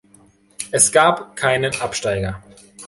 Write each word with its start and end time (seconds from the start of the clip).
Es 0.71 0.91
gab 0.91 1.35
keinen 1.35 1.79
Absteiger. 1.79 2.41